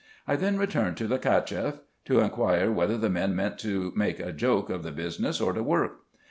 I 0.27 0.35
then 0.35 0.57
returned 0.57 0.97
to 0.97 1.07
the 1.07 1.19
Cacheff, 1.19 1.77
to 2.05 2.21
inquire 2.21 2.71
whether 2.71 2.97
the 2.97 3.07
men 3.07 3.35
meant 3.35 3.59
to 3.59 3.93
make 3.95 4.19
a 4.19 4.31
joke 4.33 4.71
of 4.71 4.81
the 4.81 4.91
business, 4.91 5.39
or 5.39 5.53
to 5.53 5.61
work. 5.61 5.99